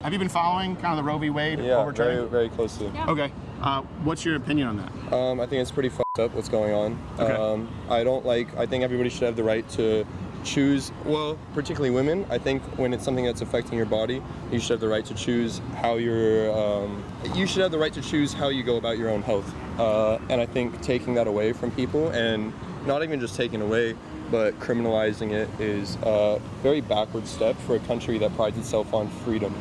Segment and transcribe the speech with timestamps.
[0.00, 1.28] Have you been following kind of the Roe v.
[1.28, 2.18] Wade Yeah, overturning?
[2.18, 2.86] very, very closely.
[3.08, 3.32] Okay.
[3.60, 5.12] Uh, what's your opinion on that?
[5.12, 6.96] Um, I think it's pretty fucked up what's going on.
[7.18, 7.32] Okay.
[7.32, 8.56] Um, I don't like.
[8.56, 10.06] I think everybody should have the right to
[10.44, 10.92] choose.
[11.04, 12.26] Well, particularly women.
[12.30, 14.22] I think when it's something that's affecting your body,
[14.52, 16.48] you should have the right to choose how you're.
[16.56, 17.02] Um,
[17.34, 19.52] you should have the right to choose how you go about your own health.
[19.80, 22.52] Uh, and I think taking that away from people, and
[22.86, 23.96] not even just taking away,
[24.30, 29.08] but criminalizing it, is a very backward step for a country that prides itself on
[29.08, 29.54] freedom.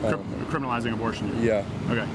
[0.00, 0.10] Cri-
[0.48, 1.42] criminalizing abortion.
[1.42, 1.64] Yeah.
[1.90, 2.06] Okay.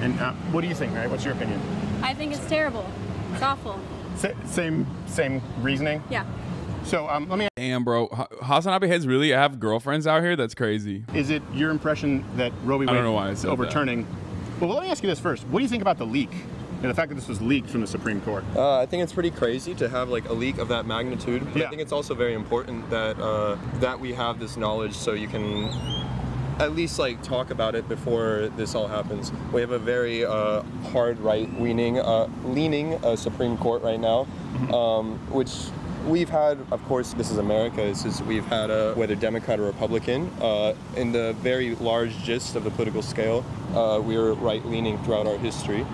[0.00, 1.08] And uh, what do you think, Mary?
[1.08, 1.60] What's your opinion?
[2.02, 2.86] I think it's terrible.
[3.32, 3.78] It's awful.
[4.16, 6.02] Sa- same same reasoning.
[6.10, 6.24] Yeah.
[6.84, 7.48] So um, let me.
[7.56, 8.08] Damn, bro.
[8.08, 8.26] Ha-
[8.60, 10.36] HasanAbi heads really have girlfriends out here?
[10.36, 11.04] That's crazy.
[11.14, 12.86] Is it your impression that Roe v.
[12.86, 13.52] I Wade don't know why I said that.
[13.52, 14.06] overturning?
[14.60, 15.46] Well, let me ask you this first.
[15.48, 16.30] What do you think about the leak?
[16.82, 18.42] And the fact that this was leaked from the Supreme Court.
[18.56, 21.44] Uh, I think it's pretty crazy to have like a leak of that magnitude.
[21.44, 21.66] But Yeah.
[21.66, 25.28] I think it's also very important that uh, that we have this knowledge so you
[25.28, 25.68] can
[26.58, 29.30] at least like talk about it before this all happens.
[29.52, 30.62] We have a very uh,
[30.92, 34.26] hard right leaning uh, leaning uh, Supreme Court right now,
[34.72, 35.52] um, which.
[36.06, 37.76] We've had, of course, this is America.
[37.82, 40.30] This is we've had a whether Democrat or Republican.
[40.40, 43.44] Uh, in the very large gist of the political scale,
[43.74, 45.84] uh, we were right-leaning throughout our history.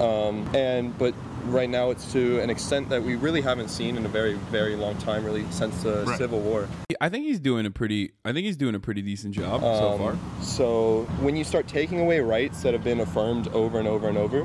[0.00, 1.14] Um, and but
[1.46, 4.76] right now it's to an extent that we really haven't seen in a very very
[4.76, 6.16] long time really since the Right.
[6.18, 6.66] civil war
[7.00, 8.12] I think he's doing a pretty.
[8.24, 10.16] I think he's doing a pretty decent job so Um, far.
[10.42, 14.16] so when you start taking away rights that have been affirmed over and over and
[14.16, 14.42] over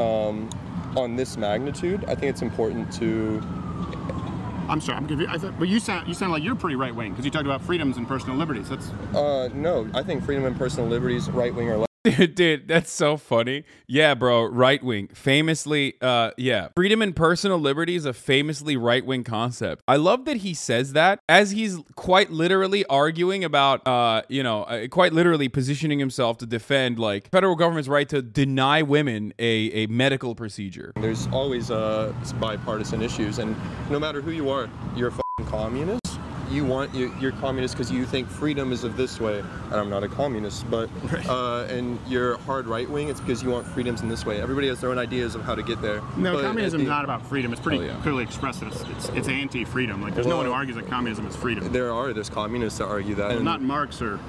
[0.00, 0.48] um,
[0.96, 3.42] on this magnitude i think it's important to
[4.70, 5.32] I'm sorry, I'm confused.
[5.32, 7.46] I thought, but you sound you sound like you're pretty right wing because you talked
[7.46, 8.68] about freedoms and personal liberties.
[8.68, 12.68] That's uh, no i think freedom and personal liberties right wing or left Dude, dude,
[12.68, 13.64] that's so funny.
[13.86, 15.08] Yeah, bro, right wing.
[15.08, 16.68] Famously, uh, yeah.
[16.76, 19.82] Freedom and personal liberty is a famously right wing concept.
[19.88, 24.62] I love that he says that as he's quite literally arguing about, uh, you know,
[24.62, 29.70] uh, quite literally positioning himself to defend, like, federal government's right to deny women a,
[29.72, 30.92] a medical procedure.
[31.00, 33.56] there's always uh, bipartisan issues and
[33.90, 36.07] no matter who you are you're a communist
[36.50, 39.90] you want you're, you're communist because you think freedom is of this way and i'm
[39.90, 40.88] not a communist but
[41.28, 44.68] uh, and you're hard right wing it's because you want freedoms in this way everybody
[44.68, 47.04] has their own ideas of how to get there no, But at communism's the- not
[47.04, 47.52] about freedom.
[47.52, 48.00] It's pretty Oh, yeah.
[48.02, 48.62] clearly expressed.
[48.62, 50.02] It's, it's, it's anti-freedom.
[50.02, 51.70] Like there's no one who argues that communism is freedom.
[51.72, 54.20] there are there's communists that argue that and Not Marx or, or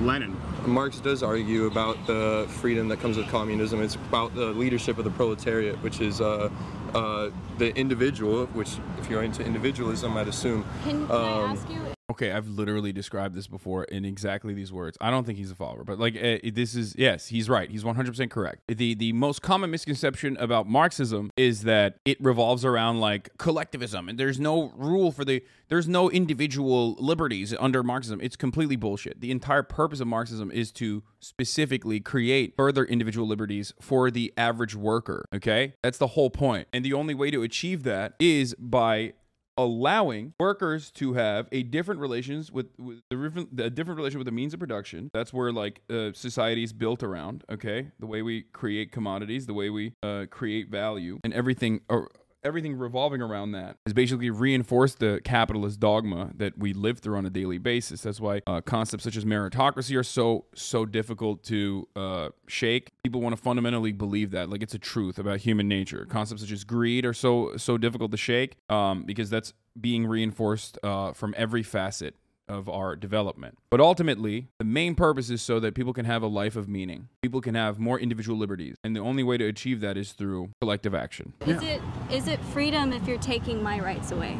[0.00, 0.36] Lenin.
[0.66, 5.04] marx does argue about the freedom that comes with communism it's about the leadership of
[5.04, 6.48] the proletariat which is uh,
[6.96, 11.68] uh, the individual which if you're into individualism i'd assume Can, can I Um, ask
[11.70, 11.95] you?
[12.08, 14.96] Okay, I've literally described this before in exactly these words.
[15.00, 17.68] I don't think he's a follower, but like uh, this is yes, he's right.
[17.68, 18.62] He's 100% correct.
[18.68, 24.18] The the most common misconception about Marxism is that it revolves around like collectivism and
[24.18, 28.20] there's no rule for the there's no individual liberties under Marxism.
[28.22, 29.20] It's completely bullshit.
[29.20, 34.76] The entire purpose of Marxism is to specifically create further individual liberties for the average
[34.76, 35.74] worker, okay?
[35.82, 36.68] That's the whole point.
[36.72, 39.14] And the only way to achieve that is by
[39.56, 44.32] allowing workers to have a different relations with, with the different different relation with the
[44.32, 45.10] means of production.
[45.12, 47.44] That's where like uh, society is built around.
[47.50, 51.80] Okay, the way we create commodities, the way we uh, create value, and everything.
[51.88, 52.10] Or,
[52.46, 57.26] Everything revolving around that is basically reinforce the capitalist dogma that we live through on
[57.26, 58.02] a daily basis.
[58.02, 62.92] That's why uh, concepts such as meritocracy are so so difficult to uh, shake.
[63.02, 66.06] People want to fundamentally believe that, like it's a truth about human nature.
[66.08, 70.78] Concepts such as greed are so so difficult to shake um, because that's being reinforced
[70.84, 72.14] uh, from every facet
[72.48, 73.58] of our development.
[73.70, 77.08] But ultimately, the main purpose is so that people can have a life of meaning.
[77.22, 78.76] People can have more individual liberties.
[78.84, 81.32] And the only way to achieve that is through collective action.
[81.46, 81.80] Is it
[82.10, 84.38] is it freedom if you're taking my rights away?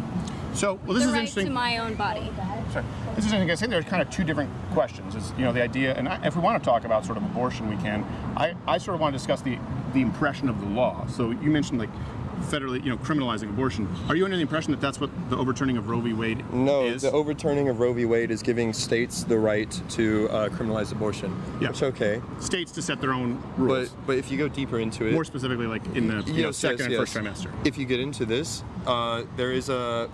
[0.55, 1.47] So, well, this the is right interesting.
[1.47, 2.31] to my own body.
[2.72, 2.84] Sorry.
[3.15, 3.50] This is interesting.
[3.50, 5.15] I think there's kind of two different questions.
[5.15, 7.25] Is you know the idea, and I, if we want to talk about sort of
[7.25, 8.05] abortion, we can.
[8.37, 9.59] I, I sort of want to discuss the
[9.93, 11.06] the impression of the law.
[11.09, 11.91] So you mentioned like
[12.43, 13.89] federally, you know, criminalizing abortion.
[14.09, 16.13] Are you under the impression that that's what the overturning of Roe v.
[16.13, 17.03] Wade No, is?
[17.03, 18.05] the overturning of Roe v.
[18.05, 21.35] Wade is giving states the right to uh, criminalize abortion.
[21.61, 21.69] Yeah.
[21.69, 23.91] Which okay, States to set their own rules.
[24.07, 26.78] but if you go deeper into it, More specifically, like in the you know, second
[26.78, 27.66] yes, and first trimester.
[27.66, 30.10] If you get into this, uh, there is a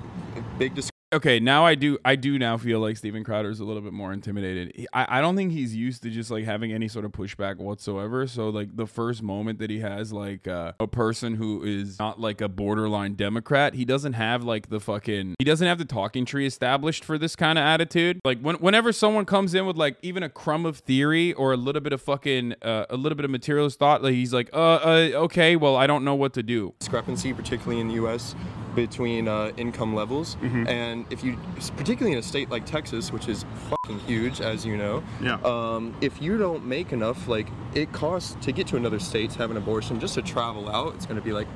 [0.58, 0.91] big discussion.
[1.12, 4.14] Okay, now I do I do now feel like Steven Crowder's a little bit more
[4.14, 4.86] intimidated.
[4.94, 8.26] I, I don't think he's used to just like having any sort of pushback whatsoever.
[8.26, 12.18] So like the first moment that he has like uh, a person who is not
[12.18, 16.24] like a borderline Democrat, he doesn't have like the fucking he doesn't have the talking
[16.24, 18.18] tree established for this kind of attitude.
[18.24, 21.58] Like when, whenever someone comes in with like even a crumb of theory or a
[21.58, 24.56] little bit of fucking uh, a little bit of materialist thought, like he's like, uh,
[24.56, 26.72] uh okay, well I don't know what to do.
[26.78, 28.34] discrepancy, particularly in the U.S.
[28.74, 30.36] between uh, income levels.
[30.42, 30.66] Mm-hmm.
[30.68, 31.36] And if you,
[31.76, 35.38] particularly in a state like Texas, which is fucking huge, as you know, Yeah.
[35.44, 39.38] um, if you don't make enough, like it costs to get to another state to
[39.38, 41.46] have an abortion, just to travel out, it's going to be like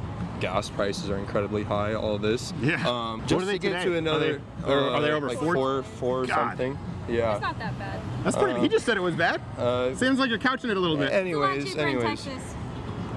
[0.40, 1.94] gas prices are incredibly high.
[1.94, 2.74] All this, Yeah.
[2.86, 3.84] Um, What just are they to get today?
[3.84, 5.54] to Are another, they- are- are they uh, over like four?
[5.54, 6.34] four, four God.
[6.50, 6.78] something?
[7.08, 7.32] Yeah.
[7.34, 8.00] It's not that bad.
[8.24, 8.58] That's pretty.
[8.60, 9.40] he just said it was bad.
[9.56, 11.04] Uh, Seems like you're couching it a little bit.
[11.04, 12.28] It's a lot anyways, cheaper anyways.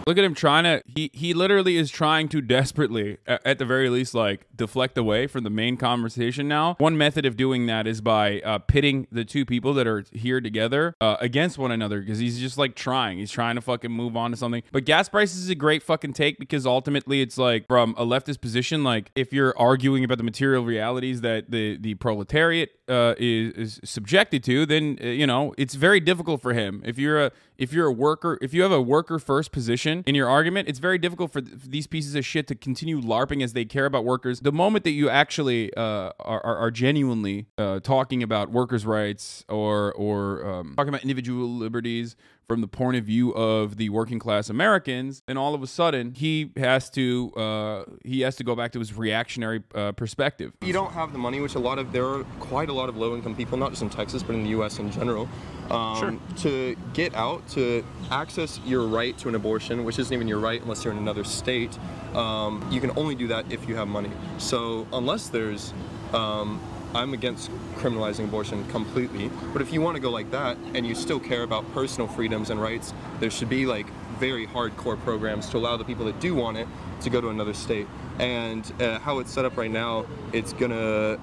[0.10, 0.82] Look at him trying to.
[0.88, 5.28] He he literally is trying to desperately, a- at the very least, like deflect away
[5.28, 6.48] from the main conversation.
[6.48, 10.04] Now, one method of doing that is by uh, pitting the two people that are
[10.12, 13.20] here together uh, against one another because he's just like trying.
[13.20, 14.64] He's trying to fucking move on to something.
[14.72, 18.42] But gas prices is a great fucking take because ultimately it's like from a leftist
[18.42, 23.54] position, like if you're arguing about the material realities that the the proletariat uh, is
[23.54, 26.82] is subjected to, then uh, you know it's very difficult for him.
[26.86, 30.16] If you're a if you're a worker, if you have a worker first position in
[30.16, 33.44] your argument, it's very difficult for, th- for these pieces of shit to continue larping
[33.44, 34.40] as they care about workers.
[34.40, 39.92] The moment that you actually uh, are, are, genuinely uh, talking about workers' rights or
[39.94, 42.16] or um, talking about individual liberties
[42.50, 46.12] from the point of view of the working class Americans, and all of a sudden
[46.16, 50.52] he has to uh, he has to go back to his reactionary uh, perspective.
[50.62, 52.98] you don't have the money, which a lot of there are quite a lot of
[52.98, 54.80] low-income people, not just in Texas but in the U.S.
[54.80, 55.30] in general,
[55.70, 60.40] um, to get out to access your right to an abortion, which isn't even your
[60.40, 61.78] right unless you're in another state.
[62.16, 64.12] Um, you can only do that if you have money.
[64.40, 65.72] So unless there's
[66.14, 66.60] um,
[66.94, 70.96] I'm against criminalizing abortion completely, but if you want to go like that and you
[70.96, 73.88] still care about personal freedoms and rights, there should be like
[74.20, 76.68] very hardcore programs to allow the people that do want it
[77.02, 77.88] to go to another state.
[78.20, 81.20] And uh, how it's set up right now, it's gonna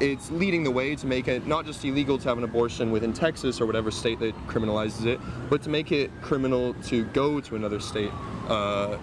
[0.00, 3.12] it's leading the way to make it not just illegal to have an abortion within
[3.12, 5.20] Texas or whatever state that criminalizes it,
[5.50, 8.12] but to make it criminal to go to another state
[8.48, 8.96] uh,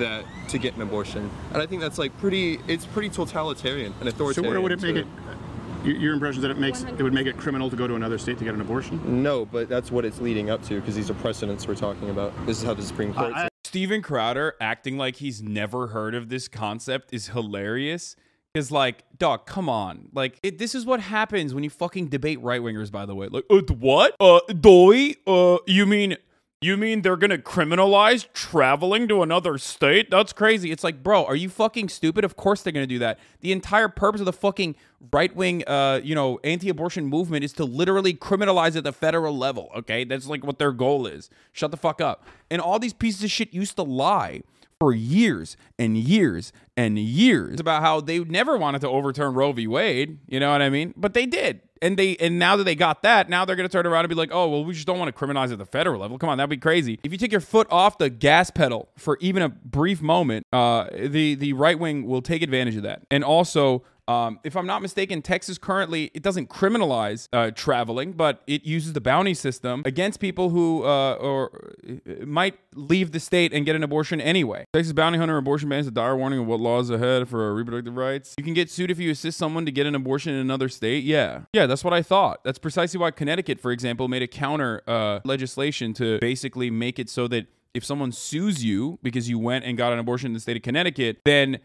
[0.00, 1.30] that to get an abortion.
[1.52, 2.58] And I think that's like pretty.
[2.66, 4.34] It's pretty totalitarian and authoritarian.
[4.34, 4.52] So authoritarian.
[4.52, 5.86] where would it make to- it?
[5.86, 7.94] Your your impression is that it makes it would make it criminal to go to
[7.94, 9.22] another state to get an abortion?
[9.22, 12.34] No, but that's what it's leading up to because these are precedents we're talking about.
[12.46, 13.32] This is how the Supreme Court.
[13.34, 18.16] I- Steven Crowder acting like he's never heard of this concept is hilarious.
[18.52, 20.08] Because, like, dog, come on.
[20.12, 23.28] Like, it, this is what happens when you fucking debate right wingers, by the way.
[23.28, 24.16] Like, uh, what?
[24.18, 25.12] Uh, doy?
[25.24, 26.16] Uh, you mean.
[26.62, 30.10] You mean they're gonna criminalize traveling to another state?
[30.10, 30.70] That's crazy.
[30.70, 32.22] It's like, bro, are you fucking stupid?
[32.22, 33.18] Of course they're gonna do that.
[33.40, 34.76] The entire purpose of the fucking
[35.10, 39.70] right wing, uh, you know, anti-abortion movement is to literally criminalize at the federal level.
[39.74, 41.30] Okay, that's like what their goal is.
[41.52, 42.26] Shut the fuck up.
[42.50, 44.42] And all these pieces of shit used to lie
[44.78, 49.66] for years and years and years about how they never wanted to overturn Roe v.
[49.66, 50.18] Wade.
[50.28, 50.92] You know what I mean?
[50.94, 51.62] But they did.
[51.82, 54.14] And they and now that they got that, now they're gonna turn around and be
[54.14, 56.18] like, oh well, we just don't want to criminalize at the federal level.
[56.18, 56.98] Come on, that'd be crazy.
[57.02, 60.86] If you take your foot off the gas pedal for even a brief moment, uh,
[60.92, 63.02] the the right wing will take advantage of that.
[63.10, 68.42] And also, um, if I'm not mistaken, Texas currently it doesn't criminalize uh, traveling, but
[68.48, 73.52] it uses the bounty system against people who uh, or uh, might leave the state
[73.52, 74.64] and get an abortion anyway.
[74.72, 77.96] Texas bounty hunter abortion ban is a dire warning of what laws ahead for reproductive
[77.96, 78.34] rights.
[78.36, 81.04] You can get sued if you assist someone to get an abortion in another state.
[81.04, 82.42] Yeah, yeah, that's what I thought.
[82.42, 87.08] That's precisely why Connecticut, for example, made a counter uh, legislation to basically make it
[87.08, 90.40] so that if someone sues you because you went and got an abortion in the
[90.40, 91.60] state of Connecticut, then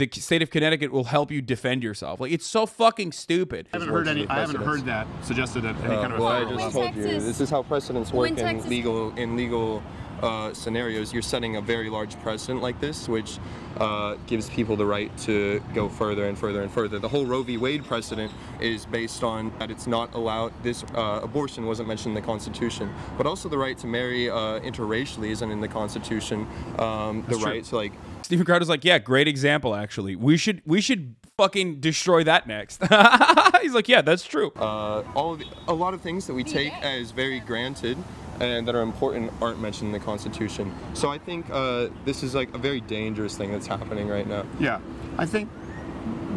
[0.00, 2.20] the state of Connecticut will help you defend yourself.
[2.20, 3.68] Like it's so fucking stupid.
[3.72, 4.26] I haven't heard any.
[4.28, 6.18] I haven't heard that suggested that any Uh, kind of.
[6.18, 6.74] well, I just.
[6.74, 9.82] When told you this is how precedents work in Texas- legal in legal
[10.22, 11.14] uh, scenarios.
[11.14, 13.38] You're setting a very large precedent like this, which
[13.78, 16.98] uh, gives people the right to go further and further and further.
[16.98, 17.56] The whole Roe v.
[17.56, 18.30] Wade precedent
[18.60, 20.52] is based on that it's not allowed.
[20.62, 24.60] This uh, abortion wasn't mentioned in the Constitution, but also the right to marry uh,
[24.60, 26.46] interracially isn't in the Constitution.
[26.78, 27.50] Um, the That's true.
[27.52, 27.92] right to like
[28.30, 29.74] Steven Crowder's like, yeah, great example.
[29.74, 32.80] Actually, we should we should fucking destroy that next.
[33.60, 34.52] He's like, yeah, that's true.
[34.54, 37.98] uh, all of the, a lot of things that we take as very granted
[38.38, 40.72] and that are important aren't mentioned in the Constitution.
[40.94, 44.46] So I think uh, this is like a very dangerous thing that's happening right now.
[44.60, 44.78] Yeah,
[45.18, 45.50] I think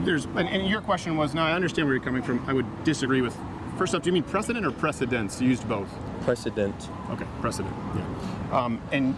[0.03, 0.25] there's.
[0.25, 1.35] And, and your question was.
[1.35, 2.43] Now I understand where you're coming from.
[2.49, 3.37] I would disagree with.
[3.77, 5.39] First off, do you mean precedent or precedents?
[5.39, 5.89] You used both.
[6.21, 6.89] Precedent.
[7.11, 7.75] Okay, precedent.
[7.95, 8.63] Yeah.
[8.63, 9.15] Um, and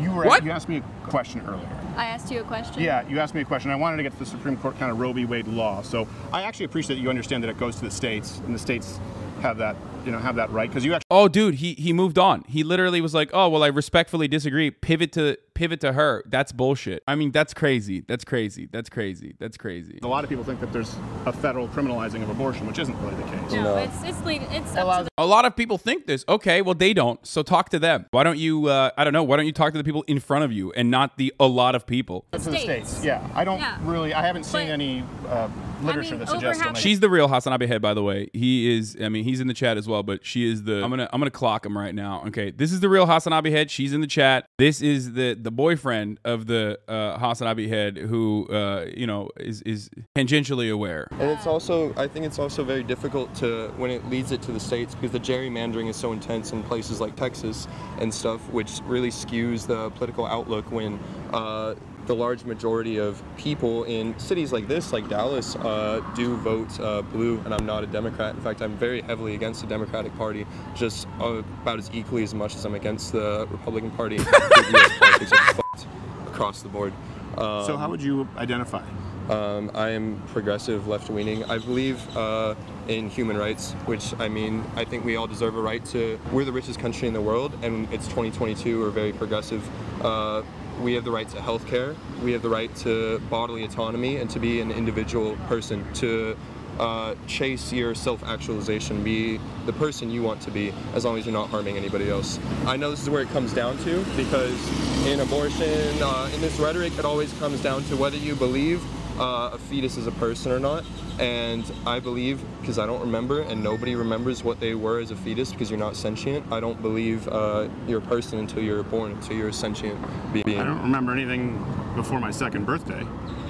[0.00, 0.24] you were.
[0.24, 0.44] What?
[0.44, 1.68] You asked me a question earlier.
[1.96, 2.82] I asked you a question.
[2.82, 3.70] Yeah, you asked me a question.
[3.70, 5.24] I wanted to get to the Supreme Court kind of Roe v.
[5.24, 5.82] Wade law.
[5.82, 8.58] So I actually appreciate that you understand that it goes to the states, and the
[8.58, 9.00] states
[9.40, 9.76] have that
[10.06, 12.44] you know have that right because you actually Oh, dude, he he moved on.
[12.48, 14.70] He literally was like, "Oh, well, I respectfully disagree.
[14.70, 17.02] Pivot to pivot to her." That's bullshit.
[17.06, 18.00] I mean, that's crazy.
[18.06, 18.68] That's crazy.
[18.72, 19.34] That's crazy.
[19.38, 19.98] That's crazy.
[20.02, 20.94] a lot of people think that there's
[21.26, 23.52] a federal criminalizing of abortion, which isn't really the case.
[23.52, 23.76] No, No.
[23.78, 26.24] it's it's lead, it's up Allows- to the A lot of people think this.
[26.28, 27.24] Okay, well, they don't.
[27.26, 28.06] So talk to them.
[28.10, 28.66] Why don't you?
[28.66, 29.22] Uh, I don't know.
[29.24, 31.46] Why don't you talk to the people in front of you and not the a
[31.46, 32.24] lot of people?
[32.32, 32.62] the States.
[32.62, 33.04] states.
[33.04, 33.78] Yeah, I don't Yeah.
[33.82, 34.12] really.
[34.14, 35.48] I haven't seen But- any uh,
[35.82, 36.62] literature mean, that suggests.
[36.62, 38.28] half- She's the real HasanAbi head, by the way.
[38.32, 38.96] He is.
[39.02, 40.82] I mean, he's in the chat as well, but she is the.
[40.82, 41.08] I'm gonna.
[41.12, 42.24] I'm gonna clock him right now.
[42.28, 43.70] Okay, this is the real Hasan head.
[43.70, 44.46] She's in the chat.
[44.58, 49.62] This is the the boyfriend of the uh, HasanAbi head, who uh, you know is
[49.62, 51.08] is tangentially aware.
[51.12, 54.52] And it's also, I think it's also very difficult to, when it leads it to
[54.52, 58.80] the states, because the gerrymandering is so intense in places like Texas and stuff, which
[58.86, 60.98] really skews the political outlook when
[61.32, 61.74] uh,
[62.06, 67.02] the large majority of people in cities like this, like Dallas, uh, do vote uh,
[67.02, 67.38] blue.
[67.44, 68.34] And I'm not a Democrat.
[68.34, 72.34] In fact, I'm very heavily against the Democratic Party, just uh, about as equally as
[72.34, 74.18] much as I'm against the Republican Party.
[74.26, 75.86] The US politics are fucked
[76.26, 76.92] across the board.
[77.36, 78.82] Um, so how would you identify?
[79.30, 81.44] um, I am progressive, left leaning.
[81.44, 82.54] I believe uh,
[82.88, 86.18] in human rights, which I mean, I think we all deserve a right to.
[86.32, 88.80] We're the richest country in the world, and it's 2022.
[88.80, 89.68] We're very progressive.
[90.04, 90.42] Uh,
[90.80, 91.94] we have the right to health care.
[92.22, 96.36] We have the right to bodily autonomy and to be an individual person, to
[96.78, 101.32] uh, chase your self-actualization, be the person you want to be, as long as you're
[101.32, 102.38] not harming anybody else.
[102.66, 106.58] I know this is where it comes down to, because in abortion, uh, in this
[106.58, 108.82] rhetoric, it always comes down to whether you believe
[109.18, 110.84] uh, a fetus is a person or not.
[111.18, 115.16] And I believe, because I don't remember, and nobody remembers what they were as a
[115.16, 119.12] fetus because you're not sentient, I don't believe uh, you're a person until you're born,
[119.12, 119.98] until you're a sentient
[120.32, 120.58] being.
[120.60, 121.56] I don't remember anything
[121.94, 123.02] before my second birthday.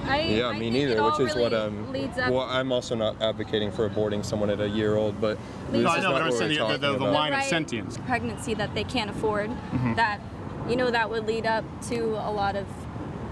[0.05, 1.91] I, Yeah, I me neither, it all which is what really um.
[1.91, 5.37] leads up Well, I'm also not advocating for aborting someone at a year old, but
[5.71, 6.87] this No, I is know, not but I'm what saying we're the, the, talking the,
[6.91, 7.13] the about.
[7.13, 7.97] line of sentience.
[8.05, 9.95] pregnancy that they can't afford Mm-hmm.
[9.95, 10.21] that
[10.69, 12.65] you know that would lead up to a lot of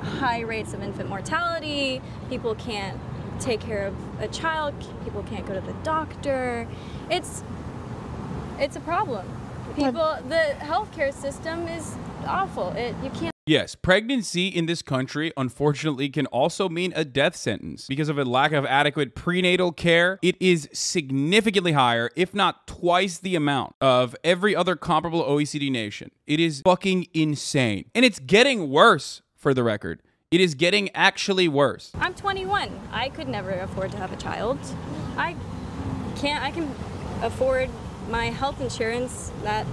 [0.05, 2.99] high rates of infant mortality people can't
[3.39, 6.67] take care of a child people can't go to the doctor
[7.09, 7.43] it's
[8.59, 9.25] it's a problem
[9.75, 11.95] people the healthcare system is
[12.25, 17.35] awful it you can't Yes, pregnancy in this country unfortunately can also mean a death
[17.35, 20.17] sentence because of a lack of adequate prenatal care.
[20.23, 26.09] It is significantly higher, if not twice the amount of every other comparable OECD nation.
[26.25, 27.85] It is fucking insane.
[27.93, 30.01] And it's getting worse for the record.
[30.31, 31.91] It is getting actually worse.
[31.93, 32.67] I'm 21.
[32.91, 34.57] I could never afford to have a child.
[35.17, 35.35] I
[36.15, 36.43] can't.
[36.43, 36.73] I can
[37.21, 37.69] afford
[38.09, 39.67] my health insurance that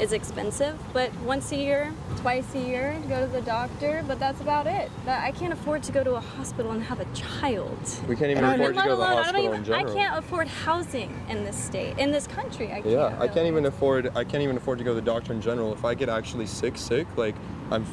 [0.00, 4.02] is expensive, but once a year, twice a year, to go to the doctor.
[4.08, 4.90] But that's about it.
[5.04, 7.78] That I can't afford to go to a hospital and have a child.
[8.08, 9.84] We can't even afford to go to the alone, I, don't hospital in even, I
[9.84, 12.72] can't afford housing in this state, in this country.
[12.72, 12.86] I can't.
[12.86, 14.10] Yeah, I can't even afford.
[14.16, 15.72] I can't even afford to go to the doctor in general.
[15.72, 17.36] If I get actually sick, sick, like
[17.70, 17.86] I'm.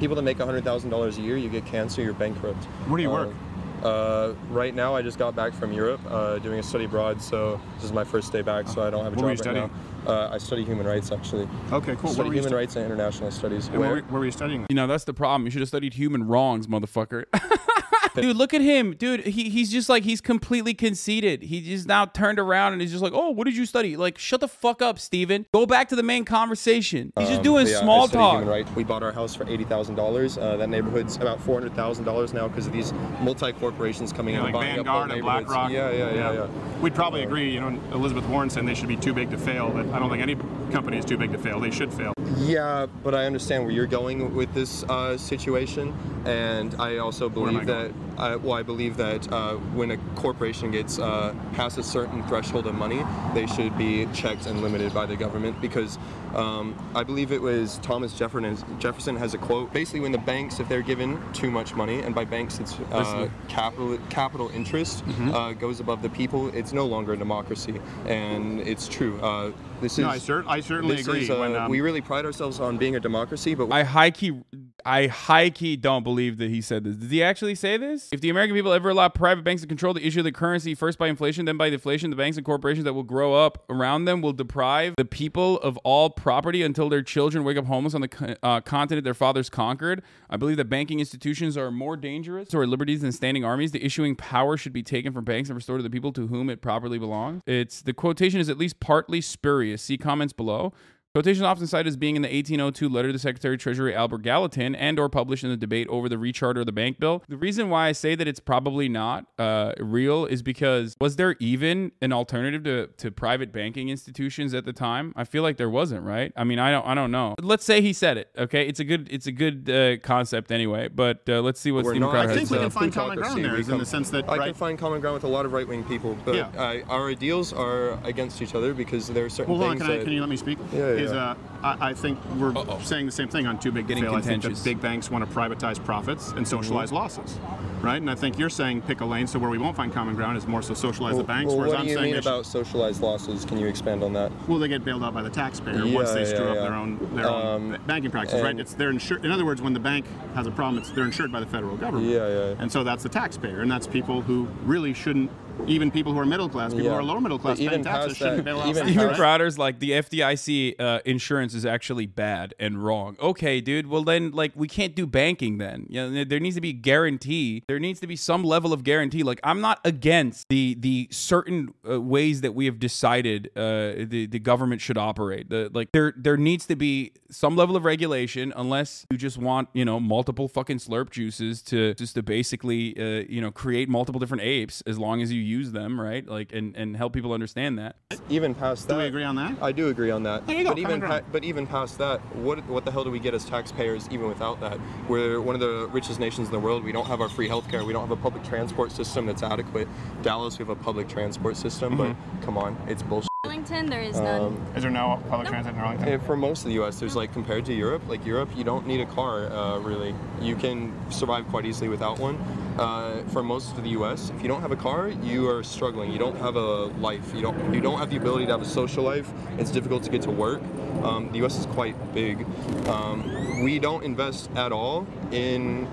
[0.00, 2.64] F- People that make hundred thousand dollars a year, you get cancer, you're bankrupt.
[2.88, 3.34] Where do you Uh, work?
[3.82, 7.20] Uh, right now, I just got back from Europe, uh, doing a study abroad.
[7.22, 9.46] So this is my first day back, so I don't have a What were job
[9.54, 9.70] you right
[10.06, 10.12] now.
[10.12, 11.48] Uh, I study human rights, actually.
[11.72, 12.04] Okay, cool.
[12.04, 13.68] What Study were human stu- rights and international studies.
[13.68, 13.96] and where, Where?
[14.02, 14.66] were- where were you studying?
[14.70, 15.44] You know, that's the problem.
[15.46, 17.24] You should have studied human wrongs, motherfucker.
[18.20, 18.94] Dude, look at him.
[18.94, 21.42] Dude, he, he's just like, he's completely conceited.
[21.42, 23.96] He just now turned around and he's just like, oh, what did you study?
[23.96, 25.46] Like, shut the fuck up, Steven.
[25.52, 27.12] Go back to the main conversation.
[27.18, 28.44] He's just Um, doing yeah, small talk.
[28.44, 28.66] Right.
[28.74, 30.36] We bought our house for eighty thousand dollars.
[30.38, 34.34] Uh, that neighborhood's about four hundred thousand dollars now because of these multi corporations coming
[34.34, 35.46] You know, in like and buying up whole Vanguard and neighborhoods.
[35.46, 35.70] BlackRock.
[35.72, 36.80] Yeah, yeah, yeah, yeah.
[36.80, 37.52] We'd probably agree.
[37.52, 39.70] You know, Elizabeth Warren said they should be too big to fail.
[39.70, 40.36] But I don't think any
[40.72, 41.60] company is too big to fail.
[41.60, 42.12] They should fail.
[42.38, 47.66] Yeah, but I understand where you're going with this uh, situation, and I also believe
[47.66, 47.92] that.
[48.20, 48.32] Going?
[48.32, 52.66] I, well, I believe that uh, when a corporation gets uh, past a certain threshold
[52.66, 53.02] of money,
[53.34, 55.98] they should be checked and limited by the government because
[56.34, 58.56] um, I believe it was Thomas Jefferson.
[58.78, 59.72] Jefferson has a quote.
[59.72, 63.28] Basically, when the banks, if they're given too much money, and by banks it's uh,
[63.48, 65.34] capital capital interest Mm-hmm.
[65.34, 69.18] uh, goes above the people, it's no longer a democracy, and it's true.
[69.20, 69.50] Uh,
[69.80, 69.98] this is.
[70.00, 71.22] No, I, cer- I certainly this agree.
[71.22, 74.10] is, uh, when, um, we really pride ourselves on being a democracy, but I high
[74.10, 74.40] key,
[74.84, 76.96] I high key don't believe that he said this.
[76.96, 78.09] Did he actually say this?
[78.12, 80.74] If the American people ever allow private banks to control the issue of the currency,
[80.74, 84.04] first by inflation, then by deflation, the banks and corporations that will grow up around
[84.04, 88.00] them will deprive the people of all property until their children wake up homeless on
[88.00, 90.02] the uh, continent their fathers conquered.
[90.28, 93.70] I believe that banking institutions are more dangerous to our liberties than standing armies.
[93.70, 96.50] The issuing power should be taken from banks and restored to the people to whom
[96.50, 97.42] it properly belongs.
[97.46, 99.82] It's the quotation is at least partly spurious.
[99.82, 100.72] See comments below.
[101.12, 104.76] Quotation often cited as being in the 1802 letter to Secretary of Treasury Albert Gallatin
[104.76, 107.24] and or published in the debate over the recharter of the bank bill.
[107.28, 111.34] The reason why I say that it's probably not uh, real is because was there
[111.40, 115.12] even an alternative to, to private banking institutions at the time?
[115.16, 116.32] I feel like there wasn't, right?
[116.36, 117.34] I mean, I don't I don't know.
[117.42, 118.30] Let's say he said it.
[118.38, 120.86] Okay, it's a good it's a good uh, concept anyway.
[120.86, 122.62] But uh, let's see what We're Steven not- Crowder I think to we say.
[122.62, 124.44] can find common ground there, in the sense that I right.
[124.44, 126.50] can find common ground with a lot of right wing people, but Yeah.
[126.56, 129.90] I, our ideals are against each other because there are certain Well, hold on, things
[129.90, 130.56] can, I, can you let me speak?
[130.72, 131.30] Yeah, Is, yeah.
[131.30, 132.80] uh, I, I think we're Uh-oh.
[132.82, 134.14] saying the same thing on Too Big to Fail.
[134.14, 136.96] I think that big banks want to privatize profits and socialize Mm-hmm.
[136.96, 137.38] losses,
[137.82, 137.96] right?
[138.00, 140.38] And I think you're saying pick a lane, so where we won't find common ground
[140.38, 142.20] is more so socialize the banks, well, whereas what I'm do you saying mean they
[142.22, 143.44] should- about socialized losses?
[143.44, 144.32] Can you expand on that?
[144.48, 146.74] well, they get bailed out by the taxpayer once they Yeah, screw yeah, up their
[146.74, 148.58] own their own Um, banking practices, right?
[148.58, 149.24] It's they're insured.
[149.24, 151.76] In other words, when the bank has a problem, it's they're insured by the federal
[151.76, 152.08] government.
[152.10, 152.54] Yeah, yeah.
[152.58, 155.30] And so that's the taxpayer, and that's people who really shouldn't.
[155.66, 157.84] Even people who are middle class, people who are lower middle class, But paying even
[157.84, 158.68] taxes shouldn't that- bail out.
[158.68, 159.16] even banks, Steven right?
[159.16, 163.16] Crowder's like the FDIC uh, insurance is actually bad and wrong.
[163.20, 163.86] Okay, dude.
[163.86, 165.86] Well, then like we can't do banking then.
[165.88, 167.62] You know, there needs to be guarantee.
[167.68, 169.22] There needs to be some level of guarantee.
[169.22, 174.26] Like I'm not against the the certain uh, ways that we have decided uh, the
[174.30, 175.50] the government should operate.
[175.50, 179.68] The like there there needs to be some level of regulation unless you just want
[179.72, 184.18] you know multiple fucking slurp juices to just to basically uh, you know create multiple
[184.18, 187.78] different apes as long as you use them right like and and help people understand
[187.78, 187.96] that.
[188.28, 188.94] Even past that.
[188.94, 189.56] Do we agree on that?
[189.60, 190.46] I do agree on that.
[190.46, 193.10] There you go, But even pa- but even past that, what what the hell do
[193.10, 194.78] we get as taxpayers even without that?
[195.08, 196.84] We're one of the richest nations in the world.
[196.84, 197.84] We don't have our free healthcare.
[197.86, 199.88] We don't have a public transport system that's adequate.
[200.22, 202.12] Dallas, we have a public transport system, Mm-hmm.
[202.38, 203.28] but come on, it's bullshit.
[203.44, 204.40] Arlington, there is none.
[204.40, 205.50] Um, Is there no public No.
[205.52, 206.08] transit in Arlington?
[206.08, 208.86] Eh, For most of the U.S., there's like compared to Europe, like Europe, you don't
[208.86, 210.14] need a car uh, really.
[210.42, 212.36] You can survive quite easily without one.
[212.80, 216.10] Uh, for most of the U.S., if you don't have a car, you are struggling.
[216.10, 217.34] You don't have a life.
[217.34, 217.74] You don't.
[217.74, 219.30] You don't have the ability to have a social life.
[219.58, 220.62] It's difficult to get to work.
[221.02, 221.58] Um, the U.S.
[221.58, 222.46] is quite big.
[222.88, 225.86] Um, we don't invest at all in.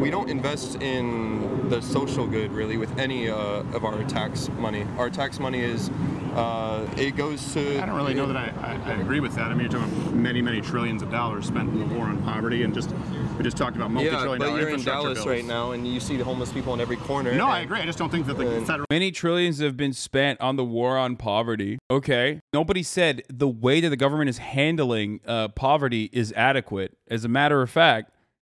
[0.00, 4.86] We don't invest in the social good really with any uh, of our tax money.
[4.98, 5.90] Our tax money is.
[6.34, 7.82] Uh, it goes to.
[7.82, 9.46] I don't really know that I, I, I agree with that.
[9.50, 12.22] I mean, you're talking about many, many trillions of dollars spent in the war on
[12.24, 12.90] poverty, and just
[13.38, 15.26] we just talked about Yeah, multi-trillion but dollar you're in Dallas bills.
[15.26, 17.32] right now, and you see the homeless people in every corner.
[17.34, 17.80] No, I agree.
[17.80, 20.64] I just don't think that the And- federal Many trillions have been spent on the
[20.64, 21.78] war on poverty.
[21.90, 22.40] Okay.
[22.52, 26.96] Nobody said the way that the government is handling uh, poverty is adequate.
[27.08, 28.10] As a matter of fact,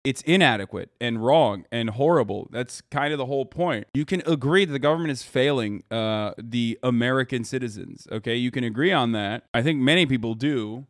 [0.08, 2.48] it's inadequate and wrong and horrible.
[2.50, 3.88] That's kind of the whole point.
[3.92, 8.08] You can agree that the government is failing uh, the American citizens.
[8.10, 8.34] Okay.
[8.34, 9.44] You can agree on that.
[9.52, 10.86] I think many people do.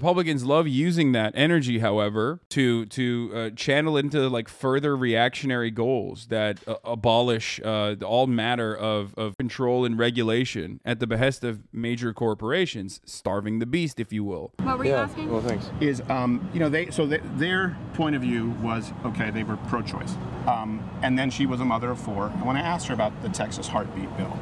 [0.00, 6.26] Republicans love using that energy, however, to to uh, channel into like further reactionary goals
[6.26, 11.60] that uh, abolish uh, all matter of, of control and regulation at the behest of
[11.72, 14.52] major corporations, starving the beast, if you will.
[14.62, 15.02] What were you Yeah.
[15.04, 15.30] asking?
[15.32, 15.70] Well, thanks.
[15.80, 19.30] is, um, you know, they so they, their point of view was okay.
[19.30, 20.14] They were pro-choice,
[20.46, 22.26] um, and then she was a mother of four.
[22.26, 24.36] And when I asked her about the Texas heartbeat bill,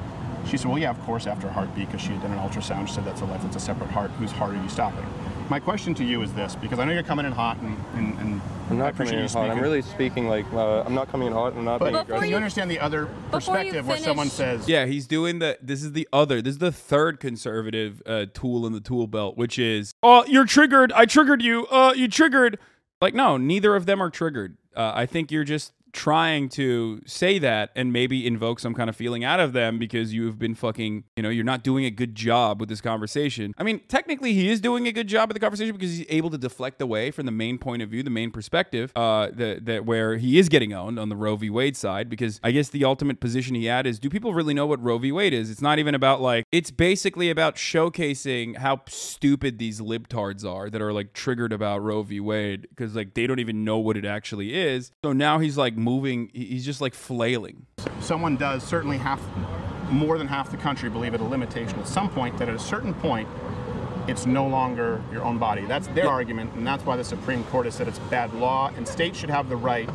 [0.48, 2.88] she said, "Well, yeah, of course, after a heartbeat, because she had done an ultrasound.
[2.88, 4.10] She said that's a life, that's a separate heart.
[4.18, 5.06] Whose heart are you stopping?"
[5.50, 8.18] My question to you is this, because I know you're coming in hot, and, and,
[8.18, 9.50] and I'm I not appreciate coming you in hot.
[9.50, 11.54] I'm really speaking like uh, I'm not coming in hot.
[11.54, 12.24] I'm not But being aggressive.
[12.24, 15.58] you you- understand the other perspective where someone says, Yeah, he's doing the.
[15.60, 16.40] This is the other.
[16.40, 20.46] This is the third conservative uh, tool in the tool belt, which is, oh, you're
[20.46, 20.92] triggered.
[20.92, 21.66] I triggered you.
[21.66, 22.58] Uh, you triggered.
[23.02, 24.56] Like, no, neither of them are triggered.
[24.74, 28.96] Uh, I think you're just trying to say that and maybe invoke some kind of
[28.96, 32.14] feeling out of them because you've been fucking, you know, you're not doing a good
[32.14, 33.54] job with this conversation.
[33.56, 36.30] I mean, technically, he is doing a good job with the conversation because he's able
[36.30, 39.86] to deflect away from the main point of view, the main perspective, uh, that that
[39.86, 41.48] where he is getting owned on the Roe v.
[41.48, 42.10] Wade side.
[42.10, 44.98] Because I guess the ultimate position he had is, do people really know what Roe
[44.98, 45.12] v.
[45.12, 45.48] Wade is?
[45.48, 50.82] It's not even about like, it's basically about showcasing how stupid these libtards are that
[50.82, 52.18] are like triggered about Roe v.
[52.18, 54.90] Wade because like they don't even know what it actually is.
[55.04, 57.66] So now he's like moving, he's just like flailing.
[58.00, 59.20] someone does certainly half
[59.90, 61.78] more than half the country believe it a limitation.
[61.78, 63.28] At some point that at a certain point
[64.08, 65.64] it's no longer your own body.
[65.66, 68.88] That's their argument and that's why the supreme court has said it's bad law and
[68.88, 69.88] states should have the right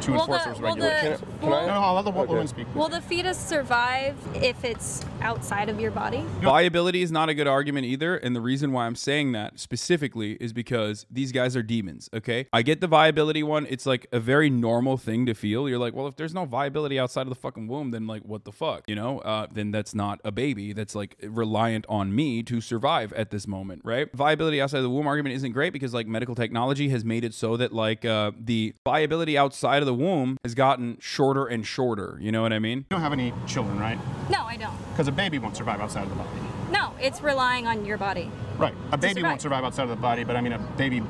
[0.00, 2.04] to Will enforce the- those will the- regulations Can can no, I- no, I'll let
[2.04, 2.26] the Okay.
[2.26, 6.24] woman speak Will the fetus survive if it's outside of your body?
[6.40, 8.16] Viability is not a good argument either.
[8.16, 12.46] And the reason why I'm saying that specifically is because these guys are demons, okay?
[12.52, 13.66] I get the viability one.
[13.70, 15.68] It's like a very normal thing to feel.
[15.68, 18.44] You're like, well, if there's no viability outside of the fucking womb, then like, what
[18.44, 18.84] the fuck?
[18.88, 19.18] You know?
[19.20, 20.72] Uh, then that's not a baby.
[20.72, 24.08] That's like reliant on me to survive at this moment, right?
[24.14, 27.34] Viability outside of the womb argument isn't great because like medical technology has made it
[27.34, 32.18] so that like uh, the viability outside of the womb has gotten shorter and shorter.
[32.20, 32.78] You know what I mean?
[32.78, 33.98] you don't have any children right
[34.30, 34.76] No, I don't.
[34.90, 36.30] because a baby won't survive outside of the body
[36.70, 38.30] No, it's relying on your body.
[38.58, 38.74] Right.
[38.92, 39.30] A baby survive.
[39.30, 41.02] won't survive outside of the body, but I mean, a baby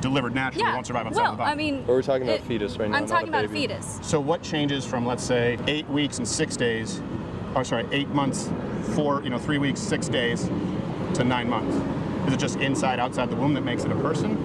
[0.00, 0.74] delivered naturally Yeah.
[0.74, 1.52] won't survive outside well, of the body.
[1.52, 3.48] I mean, But we're talking about it- fetus right now, I'm talking a about a
[3.48, 3.66] baby.
[3.68, 3.98] fetus.
[4.02, 7.00] So what changes from let's say eight weeks and six days,
[7.54, 8.48] or sorry, eight months,
[8.94, 10.50] four, you know, three weeks, six days,
[11.14, 11.74] to nine months?
[12.28, 14.36] Is it just inside, outside the womb that makes it a person?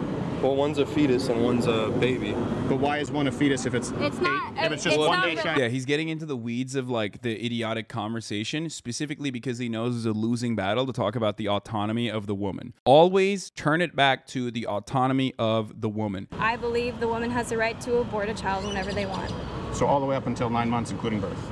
[0.41, 2.35] Well, one's a fetus and one's a baby.
[2.69, 5.07] But why is one a fetus if it's, It's eight, not- if it's just it's
[5.07, 5.55] one day really- shy?
[5.59, 9.97] Yeah, he's getting into the weeds of like the idiotic conversation, specifically because he knows
[9.97, 12.73] it's a losing battle to talk about the autonomy of the woman.
[12.85, 16.27] Always turn it back to the autonomy of the woman.
[16.39, 19.31] I believe the woman has the right to abort a child whenever they want.
[19.73, 21.51] So all the way up until nine months, including birth.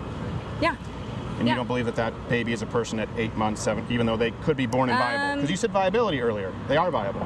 [0.62, 0.76] Yeah.
[1.40, 1.54] And Yeah.
[1.54, 4.16] you don't believe that that baby is a person at eight months, seven, even though
[4.18, 5.26] they could be born and viable?
[5.26, 6.54] Um, Because you said viability earlier.
[6.68, 7.26] They are viable.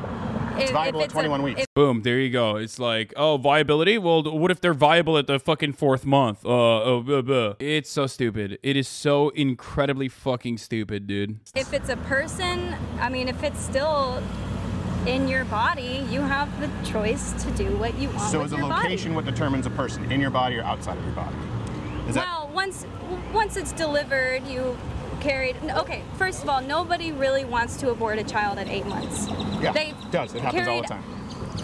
[0.55, 1.61] It's If- viable if at 21 a, weeks.
[1.61, 2.55] if- Boom, there you go.
[2.55, 3.97] It's like, oh, viability?
[3.97, 6.45] Well, what if they're viable at the fucking fourth month?
[6.45, 6.49] Uh,
[6.97, 7.53] uh, uh, uh.
[7.59, 8.57] It's so stupid.
[8.63, 11.39] It is so incredibly fucking stupid, dude.
[11.55, 14.21] if it's a person, I mean, if it's still
[15.05, 18.53] in your body, you have the choice to do what you want So with is
[18.53, 19.25] a location body.
[19.25, 21.35] what determines a person, in your body or outside of your body?
[22.07, 22.85] Is that Well, once
[23.33, 24.77] once it's delivered, you
[25.25, 25.55] carried.
[25.71, 29.27] Okay, first of all, nobody really wants to abort a child at eight months.
[29.61, 30.33] yeah, They it does.
[30.35, 31.03] It happens all the time.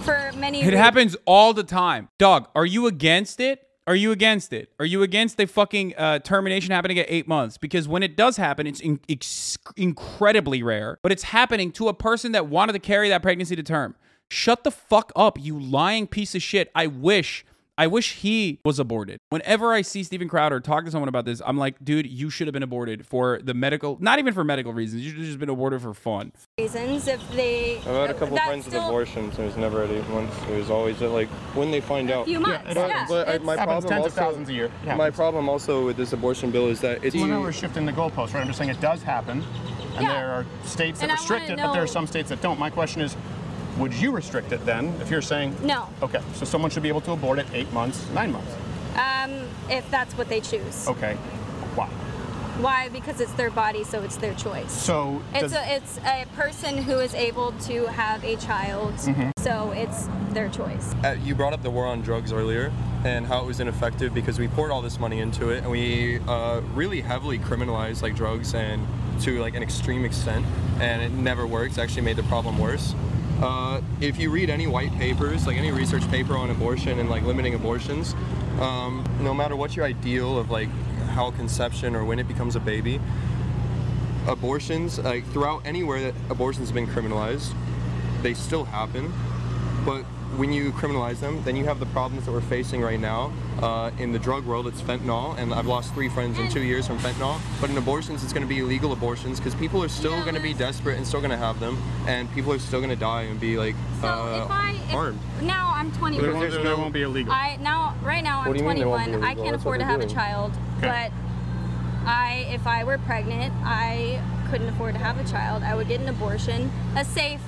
[0.03, 0.59] For many.
[0.59, 0.77] It reasons.
[0.79, 2.09] happens all the time.
[2.17, 3.67] Dog, are you against it?
[3.87, 4.71] Are you against it?
[4.79, 7.57] Are you against the fucking uh, termination happening at eight months?
[7.57, 11.93] Because when it does happen, it's in- ex- incredibly rare, but it's happening to a
[11.93, 13.95] person that wanted to carry that pregnancy to term.
[14.29, 16.71] Shut the fuck up, you lying piece of shit.
[16.73, 17.43] I wish.
[17.81, 19.17] I wish he was aborted.
[19.29, 22.45] Whenever I see Steven Crowder talk to someone about this, I'm like, dude, you should
[22.45, 25.01] have been aborted for the medical, not even for medical reasons.
[25.01, 26.31] You should have just been aborted for fun.
[26.59, 27.77] reasons if they.
[27.77, 30.37] I've had a couple that's friends with abortions, and it was never at eight months.
[30.47, 32.21] It was always at like when they find out.
[32.21, 32.69] A few months.
[32.69, 33.05] it Yeah.
[33.09, 34.71] But I- it's- my Happens problem tens of also, thousands a year.
[34.85, 37.87] It My problem also with this abortion bill is that it's Well, now we're shifting
[37.87, 38.41] the goalposts, right?
[38.41, 39.43] I'm just saying it does happen,
[39.95, 40.13] and Yeah.
[40.13, 42.59] there are states that And restrict wanna it, but there are some states that don't.
[42.59, 43.17] My question is,
[43.81, 45.89] would you restrict it then if you're saying No.
[46.01, 48.53] Okay, so someone should be able to abort at eight months, nine months.
[48.95, 50.87] Um, if that's what they choose.
[50.87, 51.15] Okay,
[51.75, 51.87] why?
[52.59, 52.89] Why?
[52.89, 54.71] Because it's their body, so it's their choice.
[54.71, 59.29] So It's does, a, it's a person who is able to have a child, Mm-hmm.
[59.39, 60.93] so it's their choice.
[61.03, 62.71] Uh, you brought up the war on drugs earlier
[63.03, 66.19] and how it was ineffective because we poured all this money into it and we
[66.27, 68.85] uh, really heavily criminalized like drugs and
[69.21, 70.45] to like an extreme extent
[70.79, 71.71] and it never worked.
[71.71, 72.93] It's actually made the problem worse.
[73.41, 77.23] Uh, if you read any white papers, like any research paper on abortion and like
[77.23, 78.13] limiting abortions,
[78.59, 80.69] um, no matter what your ideal of like
[81.09, 83.01] how conception or when it becomes a baby,
[84.27, 87.53] abortions like throughout anywhere that abortions have been criminalized,
[88.21, 89.11] they still happen.
[89.85, 90.05] But
[90.37, 93.91] when you criminalize them, then you have the problems that we're facing right now uh,
[93.99, 94.65] in the drug world.
[94.67, 97.39] It's fentanyl, and I've lost three friends in two years from fentanyl.
[97.59, 100.35] But in abortions, it's going to be illegal abortions because people are still Yeah, going
[100.35, 102.95] to be desperate and still going to have them, and people are still going to
[102.95, 105.19] die and be like So uh, if I if, harmed.
[105.41, 106.23] now I'm 21.
[106.23, 107.33] there, won't, there won't be illegal.
[107.33, 109.23] I now right now I'm What do you mean they won't 21.
[109.29, 110.87] I can't That's afford to they're have a child, Okay.
[110.87, 111.11] but
[112.07, 115.61] I if I were pregnant, I couldn't afford to have a child.
[115.63, 117.41] I would get an abortion, a safe,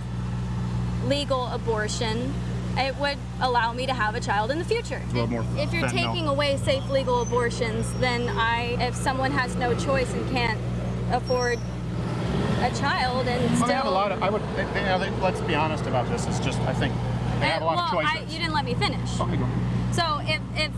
[1.07, 2.33] legal abortion.
[2.77, 5.01] It would allow me to have a child in the future.
[5.13, 10.11] more if you're taking away safe legal abortions, then I if someone has no choice
[10.13, 10.59] and can't
[11.11, 11.59] afford
[12.61, 14.23] a child and Well, still they have a lot of.
[14.23, 14.41] I would.
[14.55, 16.25] They, they, you know, they, let's be honest about this.
[16.25, 16.59] It's just.
[16.61, 16.93] I think
[17.39, 18.33] they have a Uh, lot well, of I, choices.
[18.33, 19.19] you didn't let me finish.
[19.19, 19.45] Okay, go.
[19.91, 20.71] So if if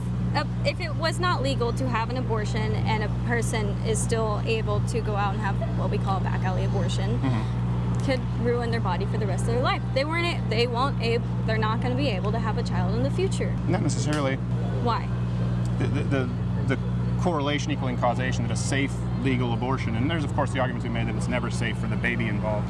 [0.65, 4.81] if it was not legal to have an abortion and a person is still able
[4.87, 7.19] to go out and have what we call a back alley abortion,
[8.05, 9.81] could ruin their body for the rest of their life.
[9.93, 10.49] They weren't.
[10.49, 11.01] They won't.
[11.01, 13.53] Able, they're not going to be able to have a child in the future.
[13.67, 14.35] Not necessarily.
[14.83, 15.09] Why?
[15.79, 16.29] the, the, the,
[16.75, 16.79] the
[17.21, 20.89] correlation equaling causation that a safe legal abortion, and there's of course the argument we
[20.89, 22.69] made that it's never safe for the baby involved,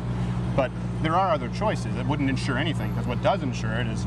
[0.56, 0.72] but
[1.02, 4.06] there are other choices that wouldn't insure anything because what does insure it is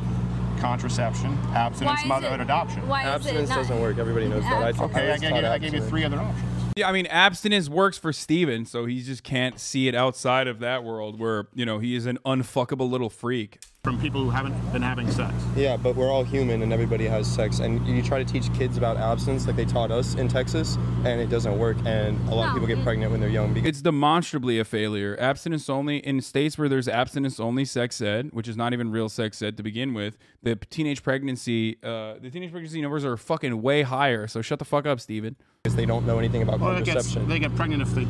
[0.59, 2.89] contraception, abstinence, Why is motherhood, it, adoption.
[2.89, 3.99] Why Abstinence is it not, doesn't work.
[3.99, 4.55] Everybody knows that.
[4.55, 4.93] I, Abstinence.
[4.93, 6.58] Okay, I, was gave you, I gave you three other options.
[6.79, 10.61] Yeah, I mean, abstinence works for Steven, so he just can't see it outside of
[10.61, 13.59] that world where, you know, he is an unfuckable little freak.
[13.89, 15.33] From people who haven't been having sex.
[15.57, 17.61] Yeah, but we're all human and everybody has sex.
[17.61, 21.23] And you try to teach kids about abstinence like they taught us in Texas, and
[21.23, 21.79] it doesn't work.
[21.87, 24.65] And a lot of people get it- pregnant when they're young because It's demonstrably a
[24.65, 25.17] failure.
[25.19, 29.09] Abstinence only in states where there's abstinence only sex ed, which is not even real
[29.09, 30.19] sex ed to begin with.
[30.43, 34.27] The teenage pregnancy, uh, the teenage pregnancy numbers are fucking way higher.
[34.27, 35.35] So shut the fuck up, Steven.
[35.63, 37.29] Because they don't know anything about Well, it gets, contraception.
[37.31, 38.07] they get pregnant if they,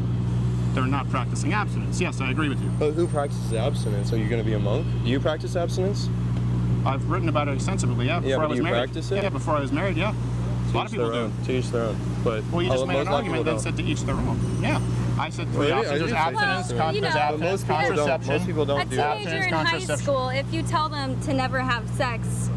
[0.74, 2.00] they're not practicing abstinence.
[2.00, 2.70] Yes, I agree with you.
[2.78, 4.12] But who practices abstinence?
[4.12, 4.86] Are you going to be a monk?
[5.04, 6.08] Do you practice abstinence?
[6.86, 8.78] I've written about it extensively, yeah, before Yeah, I was you married.
[8.78, 9.22] practice it?
[9.22, 10.12] Yeah, before I was married, yeah.
[10.12, 11.18] A lot of To each people their do.
[11.20, 11.32] own.
[11.44, 11.96] To each their own.
[12.22, 14.58] But Well, you just made an argument people that said to each their own.
[14.62, 14.80] Yeah.
[15.18, 15.88] I said three Well, I options.
[15.98, 17.88] There's did say abstinence, Well, con- you there's know- abstinence, But most people don't.
[17.96, 18.32] contraception.
[18.34, 19.14] Most people A don't do that.
[19.18, 20.04] teenager Abstinence, in high contraception.
[20.04, 22.50] school, if you tell them to never have sex,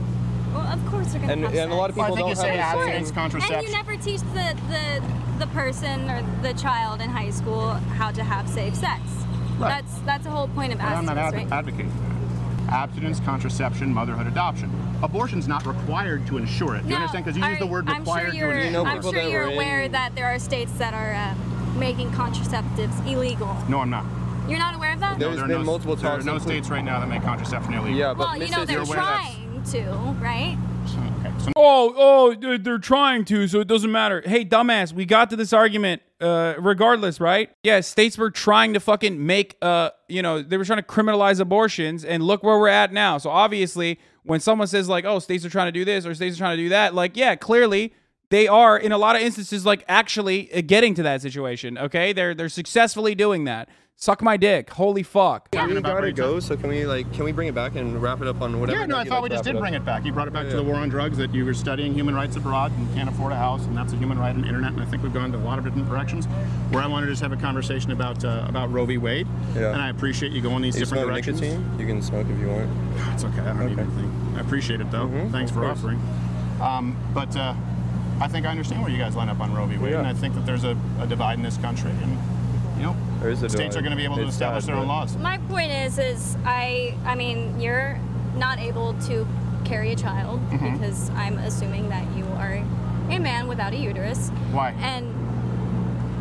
[0.53, 1.97] well, of course they're gonna And, have and a lot of sex.
[1.97, 3.55] Well, I people think don't you say have the abstinence, contraception.
[3.55, 8.11] And you never teach the, the the person or the child in high school how
[8.11, 9.01] to have safe sex.
[9.57, 9.69] Right.
[9.81, 11.57] That's that's the whole point of But I'm not abstinence, right?
[11.57, 11.91] advocating
[12.67, 12.73] that.
[12.73, 14.71] Abstinence, contraception, motherhood, adoption.
[15.03, 16.83] Abortion's not required to ensure it.
[16.83, 17.25] Do you understand?
[17.25, 19.11] Because you use the are- word I'm required sure you're, to You know I'm sure
[19.13, 21.33] that you're aware in- that there are states that are uh,
[21.77, 23.55] making contraceptives illegal.
[23.67, 24.05] No, I'm not.
[24.47, 25.19] You're not aware of that?
[25.19, 27.23] There's No, there are been no, multiple There are no states right now that make
[27.23, 27.97] contraception illegal.
[27.97, 30.57] Yeah, but well, you know they're You're aware that's- trying to, right?
[30.85, 31.31] Okay.
[31.39, 34.21] So Oh, oh, they're, they're trying to, so it doesn't matter.
[34.25, 37.49] Hey, dumbass, we got to this argument uh, regardless, right?
[37.63, 41.39] Yeah, states were trying to fucking make, uh, you know, they were trying to criminalize
[41.39, 43.17] abortions, and look where we're at now.
[43.17, 46.35] So obviously, when someone says like, oh, states are trying to do this or states
[46.35, 47.93] are trying to do that, like, yeah, clearly
[48.29, 51.77] they are in a lot of instances like actually uh, getting to that situation.
[51.77, 53.67] Okay, they're they're successfully doing that.
[54.03, 54.71] Suck my dick.
[54.71, 55.51] Holy fuck.
[55.51, 56.39] talking We about gotta go.
[56.39, 58.79] So can we like can we bring it back and wrap it up on whatever?
[58.79, 59.61] Yeah, no, I thought like we just did up?
[59.61, 60.03] bring it back.
[60.03, 60.55] You brought it back to Yeah.
[60.55, 63.35] the war on drugs, that you were studying human rights abroad and can't afford a
[63.35, 64.71] house, and that's a human right on the internet.
[64.71, 66.25] And I think we've gone to a lot of different directions.
[66.71, 68.97] Where I wanted to just have a conversation about uh, about Roe v.
[68.97, 69.71] Wade, Yeah.
[69.71, 71.39] and I appreciate you going these You different directions.
[71.39, 71.63] nicotine?
[71.77, 72.71] You can smoke if you want.
[73.13, 73.41] It's okay.
[73.41, 74.33] I don't need anything.
[74.35, 75.05] I appreciate it though.
[75.09, 75.77] Mhm, Thanks for course.
[75.77, 76.01] offering.
[76.59, 77.53] Um, but uh,
[78.19, 79.77] I think I understand where you guys line up on Roe v.
[79.77, 79.99] Wade, Yeah.
[79.99, 82.17] and I think that there's a, a divide in this country, and
[82.77, 83.10] you know, There is a
[83.47, 85.15] states are going to be able to establish sad, their own laws.
[85.17, 87.99] My point is, is I, I mean, you're
[88.35, 89.27] not able to
[89.65, 90.73] carry a child Mm-hmm.
[90.79, 92.53] because I'm assuming that you are
[93.09, 94.29] a man without a uterus.
[94.51, 94.71] Why?
[94.79, 95.05] And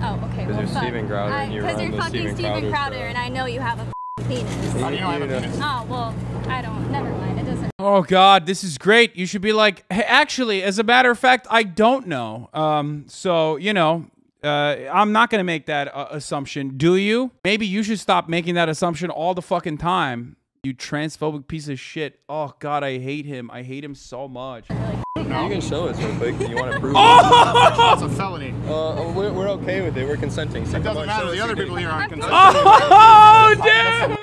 [0.02, 0.44] oh, okay.
[0.44, 0.82] 'Cause well, you're fuck.
[0.82, 3.28] Steven Crowder and I- you 'cause you're the fucking Steven Steven Crowder Crowder, and I
[3.28, 4.72] know you have a penis.
[4.80, 5.58] How do you know I have a penis?
[5.60, 6.14] Oh well,
[6.48, 6.90] I don't.
[6.92, 7.40] Never mind.
[7.40, 7.70] It doesn't.
[7.78, 9.16] Oh God, this is great.
[9.16, 12.50] You should be like, hey, actually, as a matter of fact, I don't know.
[12.52, 14.06] Um, so you know,
[14.42, 16.76] uh, I'm not gonna make that uh, assumption.
[16.76, 17.30] Do you?
[17.44, 20.36] Maybe you should stop making that assumption all the fucking time.
[20.62, 22.20] You transphobic piece of shit.
[22.28, 23.50] Oh God, I hate him.
[23.50, 24.66] I hate him so much.
[25.16, 26.48] You can show us real quick.
[26.48, 26.96] You want to prove it?
[26.96, 28.52] That's a felony.
[28.66, 30.06] Uh, we're, we're okay with it.
[30.06, 30.66] We're consenting.
[30.66, 31.30] So It doesn't matter.
[31.30, 31.80] The other people dick.
[31.84, 32.36] here aren't consenting.
[32.92, 34.18] Oh, dude!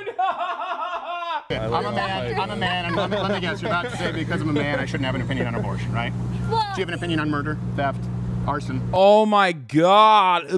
[1.49, 2.39] I'm a man.
[2.39, 3.61] I'm a man, and let me, let me guess.
[3.61, 5.91] You're about to say because I'm a man, I shouldn't have an opinion on abortion,
[5.93, 6.11] right?
[6.51, 8.03] Well, Do you have an opinion on murder, theft,
[8.47, 8.89] arson?
[8.93, 10.49] Oh my god.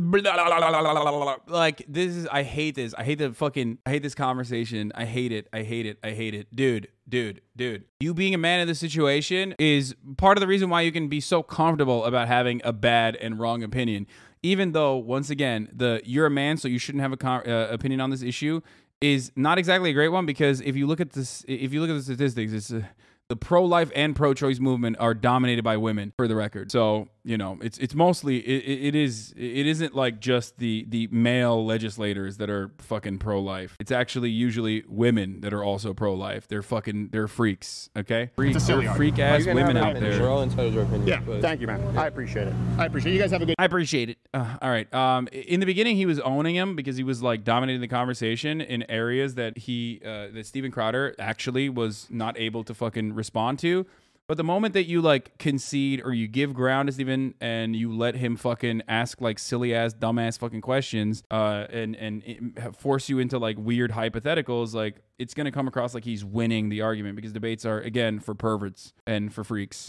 [1.47, 2.93] Like this is I hate this.
[2.93, 4.91] I hate the fucking I hate this conversation.
[4.95, 5.47] I hate it.
[5.51, 5.97] I hate it.
[6.03, 6.55] I hate it.
[6.55, 7.85] Dude, dude, dude.
[7.99, 11.07] You being a man in this situation is part of the reason why you can
[11.07, 14.07] be so comfortable about having a bad and wrong opinion.
[14.43, 17.67] Even though once again, the you're a man so you shouldn't have a con- uh,
[17.71, 18.61] opinion on this issue
[19.01, 21.89] is not exactly a great one because if you look at this if you look
[21.89, 22.81] at the statistics it's uh,
[23.29, 27.59] the pro-life and pro-choice movement are dominated by women for the record so you know
[27.61, 32.37] it's it's mostly it, it it is it isn't like just the the male legislators
[32.37, 37.27] that are fucking pro-life it's actually usually women that are also pro-life they're fucking they're
[37.27, 40.11] freaks okay freak, they're freak ass women out opinion.
[40.11, 41.07] there We're all entitled to our opinion.
[41.07, 41.21] Yeah.
[41.25, 41.97] but- Thank you, man.
[41.97, 42.53] I appreciate it.
[42.77, 43.15] I appreciate it.
[43.15, 43.55] You guys have a good.
[43.57, 44.17] I appreciate it.
[44.33, 44.91] Uh, all right.
[44.93, 48.61] Um, in the beginning, he was owning him because he was like dominating the conversation
[48.61, 53.59] in areas that he, uh, that Steven Crowder actually was not able to fucking respond
[53.59, 53.85] to.
[54.29, 57.91] But the moment that you like concede or you give ground to Steven and you
[57.91, 63.17] let him fucking ask like silly ass, dumbass fucking questions, uh, and and force you
[63.17, 67.33] into like weird hypotheticals, like it's gonna come across like he's winning the argument because
[67.33, 69.87] debates are again for perverts and for freaks.